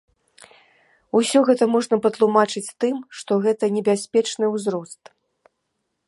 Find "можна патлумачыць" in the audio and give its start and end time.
1.73-2.65